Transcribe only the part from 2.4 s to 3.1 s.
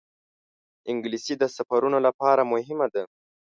مهمه ده